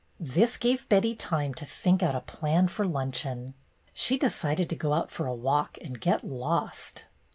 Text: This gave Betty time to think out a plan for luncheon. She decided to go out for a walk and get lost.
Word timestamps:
This 0.19 0.57
gave 0.57 0.89
Betty 0.89 1.13
time 1.13 1.53
to 1.53 1.63
think 1.63 2.01
out 2.01 2.15
a 2.15 2.21
plan 2.21 2.67
for 2.69 2.87
luncheon. 2.87 3.53
She 3.93 4.17
decided 4.17 4.67
to 4.71 4.75
go 4.75 4.93
out 4.93 5.11
for 5.11 5.27
a 5.27 5.35
walk 5.35 5.77
and 5.79 6.01
get 6.01 6.23
lost. 6.25 7.05